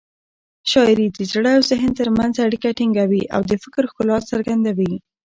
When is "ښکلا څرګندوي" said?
3.91-4.93